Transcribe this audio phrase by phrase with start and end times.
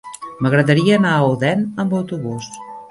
[0.45, 2.55] M'agradaria anar a Odèn amb autobús.